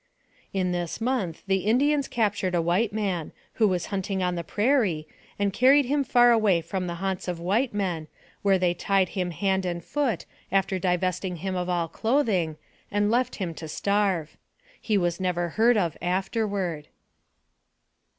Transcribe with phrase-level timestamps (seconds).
[0.51, 5.07] In this month the Indians captured a white man, who was hunting on the prairie,
[5.37, 8.07] and carried him far away from the haunts of white men,
[8.41, 9.35] where they tied AMONG THE SIOUX INDIANS.
[9.35, 12.57] 135 him band and foot, after divesting him of all clothing,
[12.89, 14.37] and left him to starve.
[14.81, 16.87] He was never heard of after ward.